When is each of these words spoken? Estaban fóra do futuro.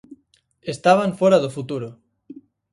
Estaban 0.73 1.15
fóra 1.19 1.41
do 1.43 1.53
futuro. 1.55 1.87